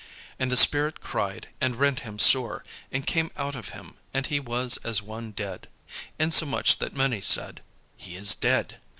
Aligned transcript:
And 0.39 0.51
the 0.51 0.57
spirit 0.57 0.99
cried, 0.99 1.49
and 1.61 1.75
rent 1.75 1.99
him 1.99 2.17
sore, 2.17 2.65
and 2.91 3.05
came 3.05 3.29
out 3.37 3.55
of 3.55 3.69
him: 3.69 3.97
and 4.15 4.25
he 4.25 4.39
was 4.39 4.77
as 4.77 4.99
one 5.03 5.29
dead; 5.29 5.67
insomuch 6.17 6.79
that 6.79 6.95
many 6.95 7.21
said, 7.21 7.61
"He 7.95 8.15
is 8.15 8.33
dead." 8.33 8.77